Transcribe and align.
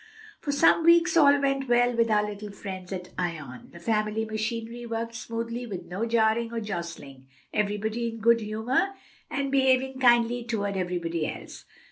For 0.39 0.51
some 0.51 0.83
weeks 0.83 1.15
all 1.15 1.39
went 1.39 1.69
well 1.69 1.95
with 1.95 2.09
our 2.09 2.35
friends 2.53 2.91
at 2.91 3.09
Ion; 3.19 3.69
the 3.71 3.79
family 3.79 4.25
machinery 4.25 4.83
worked 4.83 5.13
smoothly, 5.13 5.67
with 5.67 5.85
no 5.85 6.07
jarring 6.07 6.51
or 6.51 6.59
jostling; 6.59 7.27
everybody 7.53 8.09
in 8.09 8.17
good 8.17 8.41
humor 8.41 8.95
and 9.29 9.51
behaving 9.51 9.99
kindly 9.99 10.43
toward 10.43 10.75
everybody 10.75 11.31
else. 11.31 11.65